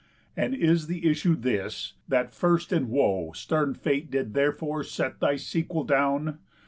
[0.35, 5.35] And is the issue this, that first in woe Stern Fate did therefore set thy
[5.35, 6.39] sequel down?